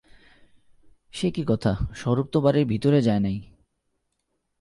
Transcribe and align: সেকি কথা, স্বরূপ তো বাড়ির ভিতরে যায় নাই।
সেকি 1.13 1.43
কথা, 1.47 1.71
স্বরূপ 1.95 2.27
তো 2.31 2.41
বাড়ির 2.41 2.65
ভিতরে 2.65 3.01
যায় 3.01 3.19
নাই। 3.19 3.37